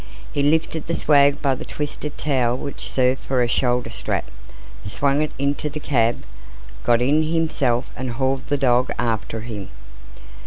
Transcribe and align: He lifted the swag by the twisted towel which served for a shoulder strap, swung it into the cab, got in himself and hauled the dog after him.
He 0.33 0.41
lifted 0.41 0.87
the 0.87 0.95
swag 0.95 1.43
by 1.43 1.53
the 1.53 1.63
twisted 1.63 2.17
towel 2.17 2.57
which 2.57 2.89
served 2.89 3.19
for 3.21 3.43
a 3.43 3.47
shoulder 3.47 3.91
strap, 3.91 4.31
swung 4.83 5.21
it 5.21 5.29
into 5.37 5.69
the 5.69 5.79
cab, 5.79 6.23
got 6.83 7.03
in 7.03 7.21
himself 7.21 7.85
and 7.95 8.13
hauled 8.13 8.47
the 8.47 8.57
dog 8.57 8.89
after 8.97 9.41
him. 9.41 9.69